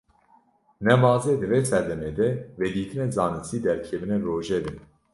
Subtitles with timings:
[0.85, 2.27] Nemaze di vê serdemê de,
[2.61, 4.73] vedîtinên zanistî derdikevine rojevê